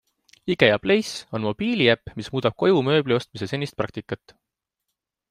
IKEA 0.53 0.79
Place 0.85 1.27
on 1.37 1.45
mobiiliäpp, 1.49 2.09
mis 2.21 2.31
muudab 2.37 2.57
koju 2.63 2.81
mööbli 2.89 3.17
ostmise 3.19 3.49
senist 3.53 3.79
praktikat. 3.83 4.35